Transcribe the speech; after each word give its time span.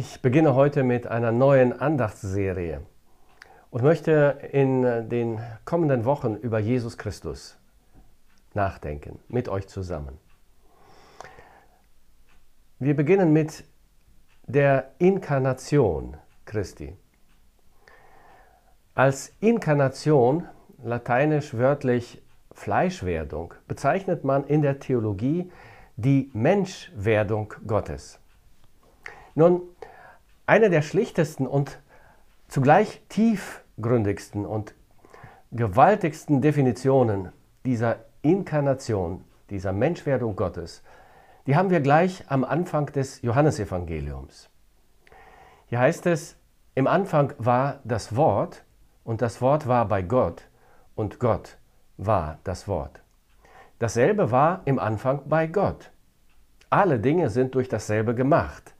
Ich 0.00 0.22
beginne 0.22 0.54
heute 0.54 0.84
mit 0.84 1.08
einer 1.08 1.32
neuen 1.32 1.72
Andachtsserie 1.72 2.82
und 3.70 3.82
möchte 3.82 4.38
in 4.52 5.08
den 5.08 5.40
kommenden 5.64 6.04
Wochen 6.04 6.36
über 6.36 6.60
Jesus 6.60 6.98
Christus 6.98 7.58
nachdenken, 8.54 9.18
mit 9.26 9.48
euch 9.48 9.66
zusammen. 9.66 10.16
Wir 12.78 12.94
beginnen 12.94 13.32
mit 13.32 13.64
der 14.46 14.92
Inkarnation 14.98 16.16
Christi. 16.44 16.96
Als 18.94 19.34
Inkarnation, 19.40 20.46
lateinisch 20.80 21.54
wörtlich 21.54 22.22
Fleischwerdung, 22.52 23.52
bezeichnet 23.66 24.22
man 24.22 24.46
in 24.46 24.62
der 24.62 24.78
Theologie 24.78 25.50
die 25.96 26.30
Menschwerdung 26.34 27.52
Gottes. 27.66 28.20
Nun, 29.38 29.62
eine 30.46 30.68
der 30.68 30.82
schlichtesten 30.82 31.46
und 31.46 31.78
zugleich 32.48 33.00
tiefgründigsten 33.08 34.44
und 34.44 34.74
gewaltigsten 35.52 36.42
Definitionen 36.42 37.30
dieser 37.64 38.00
Inkarnation, 38.22 39.22
dieser 39.48 39.72
Menschwerdung 39.72 40.34
Gottes, 40.34 40.82
die 41.46 41.54
haben 41.54 41.70
wir 41.70 41.78
gleich 41.78 42.24
am 42.26 42.42
Anfang 42.42 42.86
des 42.86 43.22
Johannesevangeliums. 43.22 44.50
Hier 45.66 45.78
heißt 45.78 46.06
es, 46.06 46.34
im 46.74 46.88
Anfang 46.88 47.32
war 47.38 47.78
das 47.84 48.16
Wort 48.16 48.64
und 49.04 49.22
das 49.22 49.40
Wort 49.40 49.68
war 49.68 49.86
bei 49.86 50.02
Gott 50.02 50.48
und 50.96 51.20
Gott 51.20 51.58
war 51.96 52.38
das 52.42 52.66
Wort. 52.66 53.02
Dasselbe 53.78 54.32
war 54.32 54.62
im 54.64 54.80
Anfang 54.80 55.20
bei 55.26 55.46
Gott. 55.46 55.92
Alle 56.70 56.98
Dinge 56.98 57.30
sind 57.30 57.54
durch 57.54 57.68
dasselbe 57.68 58.16
gemacht 58.16 58.74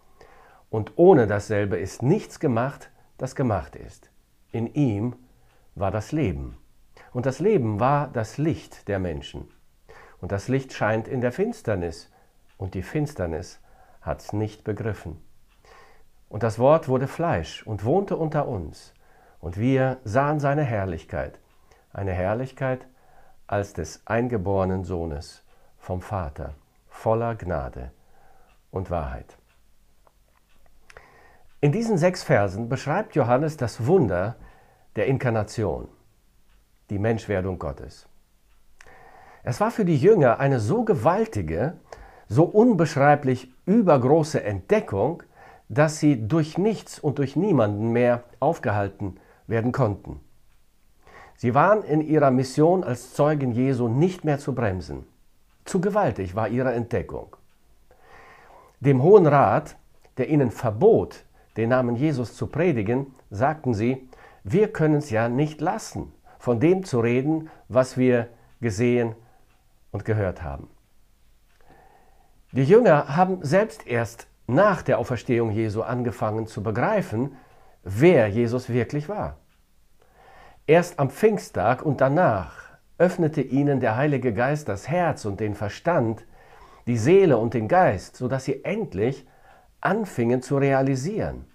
und 0.71 0.93
ohne 0.97 1.27
dasselbe 1.27 1.77
ist 1.79 2.03
nichts 2.03 2.41
gemacht, 2.41 2.91
das 3.17 3.35
gemacht 3.35 3.77
ist. 3.77 4.11
In 4.53 4.67
ihm 4.75 5.17
war 5.75 5.91
das 5.91 6.13
Leben. 6.13 6.59
Und 7.13 7.27
das 7.27 7.41
Leben 7.41 7.81
war 7.81 8.09
das 8.09 8.39
Licht 8.39 8.89
der 8.89 8.99
Menschen. 8.99 9.51
Und 10.21 10.33
das 10.33 10.49
Licht 10.49 10.73
scheint 10.73 11.09
in 11.09 11.21
der 11.21 11.33
Finsternis. 11.33 12.11
Und 12.57 12.75
die 12.75 12.83
Finsternis 12.83 13.61
hat's 14.03 14.33
nicht 14.33 14.65
begriffen. 14.65 15.23
Und 16.29 16.43
das 16.43 16.59
Wort 16.59 16.89
wurde 16.89 17.07
Fleisch 17.07 17.67
und 17.67 17.85
wohnte 17.85 18.17
unter 18.17 18.47
uns. 18.49 18.93
Und 19.41 19.57
wir 19.57 19.99
sahen 20.05 20.41
seine 20.41 20.65
Herrlichkeit. 20.65 21.39
Eine 21.93 22.13
Herrlichkeit 22.13 22.87
als 23.47 23.73
des 23.73 24.03
eingeborenen 24.07 24.85
Sohnes 24.85 25.43
vom 25.79 26.03
Vater, 26.03 26.55
voller 26.89 27.35
Gnade 27.35 27.93
und 28.71 28.91
Wahrheit. 28.91 29.38
In 31.61 31.73
diesen 31.73 31.99
sechs 31.99 32.23
Versen 32.23 32.69
beschreibt 32.69 33.17
Johannes 33.17 33.57
das 33.57 33.85
Wunder 33.85 34.37
der 34.95 35.07
Inkarnation, 35.07 35.89
die 36.89 37.01
Menschwerdung 37.01 37.59
Gottes. 37.59 38.07
Es 39.43 39.61
war 39.61 39.73
für 39.73 39.85
die 39.85 39.97
Jünger 39.97 40.39
eine 40.39 40.61
so 40.61 40.85
gewaltige, 40.85 41.77
so 42.29 42.45
unbeschreiblich 42.45 43.53
übergroße 43.67 44.41
Entdeckung, 44.41 45.25
dass 45.69 45.99
sie 45.99 46.29
durch 46.29 46.59
nichts 46.59 47.01
und 47.01 47.19
durch 47.19 47.35
niemanden 47.35 47.91
mehr 47.91 48.23
aufgehalten 48.39 49.19
werden 49.49 49.73
konnten. 49.73 50.21
Sie 51.35 51.55
waren 51.55 51.83
in 51.83 52.01
ihrer 52.01 52.31
Mission 52.31 52.85
als 52.85 53.15
Zeugen 53.15 53.51
Jesu 53.51 53.89
nicht 53.89 54.25
mehr 54.25 54.39
zu 54.39 54.55
bremsen. 54.55 55.07
Zu 55.65 55.81
gewaltig 55.81 56.37
war 56.37 56.49
ihre 56.49 56.73
Entdeckung. 56.73 57.35
Dem 58.79 59.03
Hohen 59.03 59.27
Rat, 59.27 59.77
der 60.19 60.29
ihnen 60.29 60.53
verbot, 60.53 61.25
den 61.59 61.71
Namen 61.71 61.97
Jesus 61.97 62.37
zu 62.37 62.47
predigen, 62.47 63.15
sagten 63.31 63.75
sie, 63.75 64.09
wir 64.45 64.73
können 64.73 64.95
es 64.95 65.11
ja 65.11 65.29
nicht 65.29 65.61
lassen, 65.61 66.13
von 66.39 66.61
dem 66.61 66.85
zu 66.85 67.01
reden, 67.01 67.51
was 67.67 67.99
wir 67.99 68.29
gesehen 68.61 69.17
und 69.91 70.05
gehört 70.05 70.45
haben. 70.45 70.71
Die 72.53 72.63
Jünger 72.63 73.17
haben 73.17 73.45
selbst 73.45 73.89
erst 73.89 74.29
nach 74.47 74.83
der 74.83 75.01
Auferstehung 75.01 75.51
Jesu 75.51 75.83
angefangen 75.83 76.47
zu 76.47 76.63
begreifen, 76.63 77.37
wer 77.83 78.29
Jesus 78.29 78.69
wirklich 78.69 79.09
war. 79.09 79.37
Erst 80.69 81.01
am 81.01 81.11
Pfingsttag 81.11 81.83
und 81.85 82.01
danach 82.01 82.55
öffnete 82.99 83.43
ihnen 83.43 83.81
der 83.81 83.97
Heilige 83.97 84.33
Geist 84.33 84.69
das 84.69 84.89
Herz 84.89 85.25
und 85.25 85.41
den 85.41 85.57
Verstand, 85.57 86.25
die 86.87 86.97
Seele 86.97 87.37
und 87.37 87.53
den 87.53 87.67
Geist, 87.67 88.17
sodass 88.17 88.45
sie 88.45 88.65
endlich 88.65 89.27
anfingen 89.81 90.43
zu 90.43 90.59
realisieren. 90.59 91.47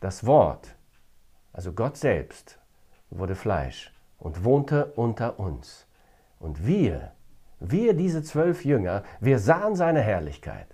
Das 0.00 0.26
Wort, 0.26 0.74
also 1.52 1.72
Gott 1.72 1.96
selbst, 1.96 2.58
wurde 3.10 3.34
Fleisch 3.34 3.92
und 4.18 4.44
wohnte 4.44 4.92
unter 4.96 5.38
uns. 5.38 5.86
Und 6.38 6.66
wir, 6.66 7.12
wir 7.60 7.94
diese 7.94 8.22
zwölf 8.22 8.64
Jünger, 8.64 9.04
wir 9.20 9.38
sahen 9.38 9.76
seine 9.76 10.00
Herrlichkeit. 10.00 10.66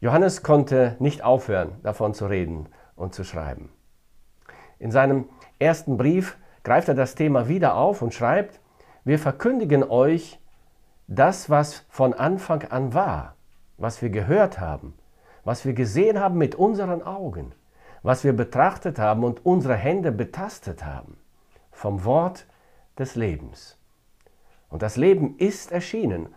Johannes 0.00 0.42
konnte 0.42 0.96
nicht 0.98 1.22
aufhören, 1.22 1.72
davon 1.82 2.14
zu 2.14 2.26
reden 2.26 2.68
und 2.96 3.14
zu 3.14 3.24
schreiben. 3.24 3.70
In 4.78 4.90
seinem 4.90 5.28
ersten 5.58 5.98
Brief 5.98 6.38
greift 6.64 6.88
er 6.88 6.94
das 6.94 7.14
Thema 7.14 7.48
wieder 7.48 7.74
auf 7.74 8.00
und 8.00 8.14
schreibt, 8.14 8.60
wir 9.04 9.18
verkündigen 9.18 9.84
euch 9.84 10.40
das, 11.06 11.50
was 11.50 11.84
von 11.90 12.14
Anfang 12.14 12.64
an 12.64 12.94
war, 12.94 13.36
was 13.80 14.02
wir 14.02 14.10
gehört 14.10 14.60
haben, 14.60 14.94
was 15.42 15.64
wir 15.64 15.72
gesehen 15.72 16.20
haben 16.20 16.38
mit 16.38 16.54
unseren 16.54 17.02
Augen, 17.02 17.52
was 18.02 18.24
wir 18.24 18.34
betrachtet 18.34 18.98
haben 18.98 19.24
und 19.24 19.44
unsere 19.44 19.74
Hände 19.74 20.12
betastet 20.12 20.84
haben, 20.84 21.16
vom 21.72 22.04
Wort 22.04 22.46
des 22.98 23.16
Lebens. 23.16 23.78
Und 24.68 24.82
das 24.82 24.96
Leben 24.96 25.36
ist 25.38 25.72
erschienen, 25.72 26.28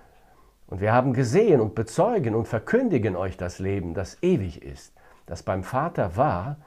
und 0.67 0.81
wir 0.81 0.93
haben 0.93 1.13
gesehen 1.13 1.61
und 1.61 1.75
bezeugen 1.75 2.33
und 2.33 2.47
verkündigen 2.47 3.15
euch 3.15 3.37
das 3.37 3.59
Leben, 3.59 3.93
das 3.93 4.23
ewig 4.23 4.63
ist, 4.63 4.93
das 5.27 5.43
beim 5.43 5.63
Vater 5.63 6.15
war 6.17 6.57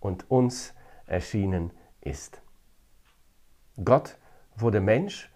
und 0.00 0.30
uns 0.30 0.74
erschienen 1.06 1.70
ist. 2.02 2.42
Gott 3.82 4.18
wurde 4.56 4.80
Mensch 4.80 5.32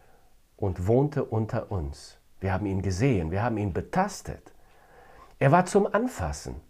und 0.56 0.86
wohnte 0.86 1.25
unter 1.25 1.72
uns. 1.72 2.19
Wir 2.41 2.53
haben 2.53 2.66
ihn 2.66 2.82
gesehen, 2.82 3.30
wir 3.30 3.42
haben 3.42 3.56
ihn 3.56 3.72
betastet. 3.72 4.53
Er 5.38 5.53
war 5.53 5.66
zum 5.66 5.87
Anfassen. 5.93 6.60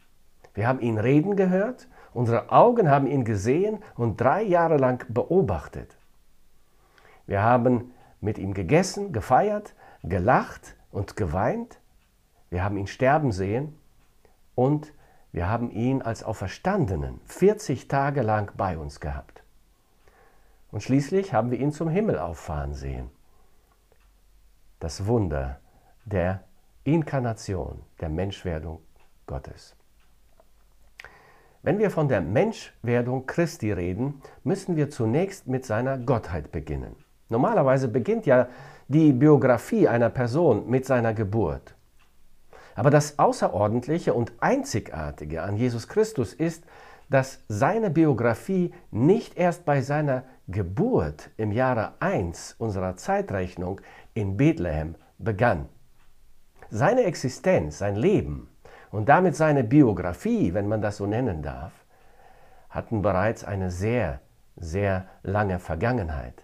Wir 0.54 0.66
haben 0.66 0.80
ihn 0.80 0.98
reden 0.98 1.36
gehört, 1.36 1.88
unsere 2.12 2.50
Augen 2.50 2.90
haben 2.90 3.06
ihn 3.06 3.24
gesehen 3.24 3.82
und 3.96 4.20
drei 4.20 4.42
Jahre 4.42 4.76
lang 4.76 5.04
beobachtet. 5.08 5.96
Wir 7.26 7.42
haben 7.42 7.92
mit 8.20 8.38
ihm 8.38 8.54
gegessen, 8.54 9.12
gefeiert, 9.12 9.74
gelacht 10.02 10.76
und 10.90 11.16
geweint. 11.16 11.78
Wir 12.50 12.64
haben 12.64 12.76
ihn 12.76 12.86
sterben 12.86 13.32
sehen 13.32 13.78
und 14.54 14.92
wir 15.32 15.48
haben 15.48 15.70
ihn 15.70 16.02
als 16.02 16.24
Auferstandenen 16.24 17.20
40 17.26 17.88
Tage 17.88 18.22
lang 18.22 18.50
bei 18.56 18.78
uns 18.78 19.00
gehabt. 19.00 19.42
Und 20.70 20.82
schließlich 20.82 21.32
haben 21.32 21.50
wir 21.50 21.58
ihn 21.58 21.72
zum 21.72 21.88
Himmel 21.88 22.18
auffahren 22.18 22.74
sehen. 22.74 23.10
Das 24.80 25.06
Wunder 25.06 25.60
der 26.04 26.42
Inkarnation, 26.94 27.82
der 28.00 28.08
Menschwerdung 28.08 28.80
Gottes. 29.26 29.76
Wenn 31.62 31.78
wir 31.78 31.90
von 31.90 32.08
der 32.08 32.22
Menschwerdung 32.22 33.26
Christi 33.26 33.72
reden, 33.72 34.22
müssen 34.42 34.74
wir 34.74 34.88
zunächst 34.88 35.46
mit 35.46 35.66
seiner 35.66 35.98
Gottheit 35.98 36.50
beginnen. 36.50 36.96
Normalerweise 37.28 37.88
beginnt 37.88 38.24
ja 38.24 38.48
die 38.86 39.12
Biografie 39.12 39.86
einer 39.86 40.08
Person 40.08 40.70
mit 40.70 40.86
seiner 40.86 41.12
Geburt. 41.12 41.74
Aber 42.74 42.88
das 42.88 43.18
Außerordentliche 43.18 44.14
und 44.14 44.32
Einzigartige 44.40 45.42
an 45.42 45.58
Jesus 45.58 45.88
Christus 45.88 46.32
ist, 46.32 46.64
dass 47.10 47.40
seine 47.48 47.90
Biografie 47.90 48.72
nicht 48.90 49.36
erst 49.36 49.66
bei 49.66 49.82
seiner 49.82 50.22
Geburt 50.46 51.28
im 51.36 51.52
Jahre 51.52 51.92
1 52.00 52.54
unserer 52.58 52.96
Zeitrechnung 52.96 53.78
in 54.14 54.38
Bethlehem 54.38 54.94
begann. 55.18 55.68
Seine 56.70 57.04
Existenz, 57.04 57.78
sein 57.78 57.96
Leben 57.96 58.48
und 58.90 59.08
damit 59.08 59.34
seine 59.34 59.64
Biografie, 59.64 60.52
wenn 60.52 60.68
man 60.68 60.82
das 60.82 60.98
so 60.98 61.06
nennen 61.06 61.42
darf, 61.42 61.72
hatten 62.68 63.00
bereits 63.00 63.42
eine 63.42 63.70
sehr, 63.70 64.20
sehr 64.56 65.06
lange 65.22 65.58
Vergangenheit. 65.58 66.42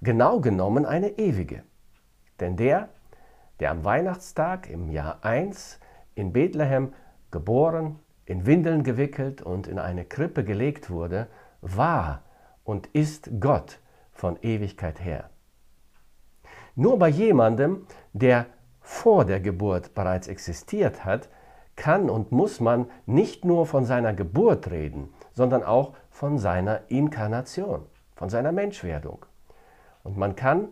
Genau 0.00 0.40
genommen 0.40 0.84
eine 0.84 1.10
ewige. 1.18 1.62
Denn 2.40 2.56
der, 2.56 2.88
der 3.60 3.70
am 3.70 3.84
Weihnachtstag 3.84 4.68
im 4.68 4.88
Jahr 4.88 5.18
1 5.22 5.78
in 6.16 6.32
Bethlehem 6.32 6.92
geboren, 7.30 8.00
in 8.26 8.46
Windeln 8.46 8.82
gewickelt 8.82 9.42
und 9.42 9.68
in 9.68 9.78
eine 9.78 10.04
Krippe 10.04 10.42
gelegt 10.42 10.90
wurde, 10.90 11.28
war 11.60 12.22
und 12.64 12.88
ist 12.88 13.30
Gott 13.38 13.78
von 14.12 14.38
Ewigkeit 14.42 15.00
her. 15.00 15.30
Nur 16.74 16.98
bei 16.98 17.08
jemandem, 17.08 17.86
der 18.12 18.46
vor 18.82 19.24
der 19.24 19.40
Geburt 19.40 19.94
bereits 19.94 20.28
existiert 20.28 21.04
hat, 21.04 21.28
kann 21.76 22.10
und 22.10 22.32
muss 22.32 22.60
man 22.60 22.90
nicht 23.06 23.44
nur 23.44 23.66
von 23.66 23.84
seiner 23.84 24.12
Geburt 24.12 24.70
reden, 24.70 25.08
sondern 25.32 25.62
auch 25.62 25.94
von 26.10 26.38
seiner 26.38 26.82
Inkarnation, 26.88 27.86
von 28.14 28.28
seiner 28.28 28.52
Menschwerdung. 28.52 29.24
Und 30.02 30.16
man 30.18 30.36
kann 30.36 30.68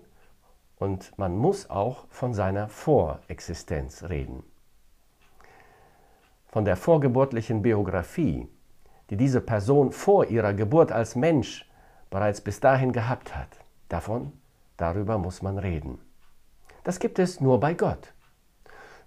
und 0.77 1.17
man 1.19 1.37
muss 1.37 1.71
auch 1.71 2.07
von 2.09 2.35
seiner 2.35 2.69
Vorexistenz 2.69 4.05
reden. 4.05 4.43
Von 6.49 6.65
der 6.65 6.77
vorgeburtlichen 6.77 7.63
Biografie, 7.63 8.49
die 9.09 9.17
diese 9.17 9.41
Person 9.41 9.93
vor 9.93 10.27
ihrer 10.27 10.53
Geburt 10.53 10.91
als 10.91 11.15
Mensch 11.17 11.71
bereits 12.11 12.41
bis 12.41 12.61
dahin 12.61 12.93
gehabt 12.93 13.37
hat. 13.37 13.49
Davon, 13.89 14.33
darüber 14.77 15.19
muss 15.19 15.43
man 15.43 15.59
reden. 15.59 15.99
Das 16.85 16.99
gibt 16.99 17.19
es 17.19 17.41
nur 17.41 17.61
bei 17.61 17.75
Gott. 17.75 18.13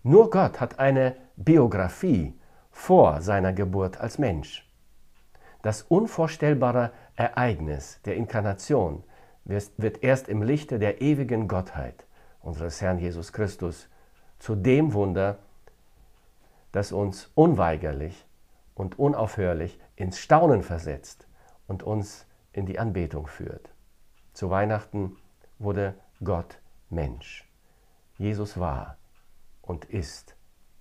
Nur 0.03 0.29
Gott 0.29 0.59
hat 0.59 0.79
eine 0.79 1.15
Biografie 1.35 2.33
vor 2.71 3.21
seiner 3.21 3.53
Geburt 3.53 3.99
als 3.99 4.17
Mensch. 4.17 4.69
Das 5.61 5.83
unvorstellbare 5.83 6.91
Ereignis 7.15 8.01
der 8.03 8.15
Inkarnation 8.15 9.03
wird 9.45 10.03
erst 10.03 10.27
im 10.27 10.41
Lichte 10.41 10.79
der 10.79 11.01
ewigen 11.01 11.47
Gottheit 11.47 12.05
unseres 12.41 12.81
Herrn 12.81 12.99
Jesus 12.99 13.31
Christus 13.31 13.87
zu 14.39 14.55
dem 14.55 14.93
Wunder, 14.93 15.39
das 16.73 16.91
uns 16.91 17.31
unweigerlich 17.35 18.25
und 18.75 18.99
unaufhörlich 18.99 19.79
ins 19.95 20.19
Staunen 20.19 20.63
versetzt 20.63 21.27
und 21.67 21.83
uns 21.83 22.25
in 22.51 22.65
die 22.65 22.79
Anbetung 22.79 23.27
führt. 23.27 23.69
Zu 24.33 24.49
Weihnachten 24.49 25.15
wurde 25.59 25.95
Gott 26.23 26.59
Mensch. 26.89 27.47
Jesus 28.23 28.57
war 28.57 28.99
und 29.61 29.83
ist 29.83 30.37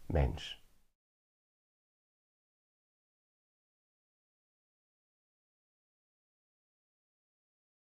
Mensch. 0.06 0.61